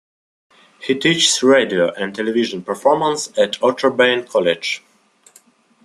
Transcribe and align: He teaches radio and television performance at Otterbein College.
He 0.81 0.95
teaches 0.95 1.43
radio 1.43 1.93
and 1.93 2.15
television 2.15 2.63
performance 2.63 3.27
at 3.37 3.59
Otterbein 3.59 4.27
College. 4.27 4.81